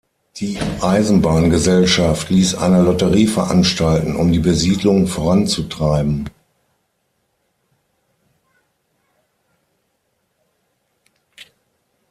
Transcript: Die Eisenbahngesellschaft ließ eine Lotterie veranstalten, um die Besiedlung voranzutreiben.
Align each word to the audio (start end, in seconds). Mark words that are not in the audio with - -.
Die 0.37 0.57
Eisenbahngesellschaft 0.81 2.31
ließ 2.31 2.55
eine 2.55 2.81
Lotterie 2.81 3.27
veranstalten, 3.27 4.15
um 4.15 4.31
die 4.31 4.39
Besiedlung 4.39 5.05
voranzutreiben. 5.05 6.27